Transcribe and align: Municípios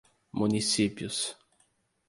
Municípios 0.39 1.21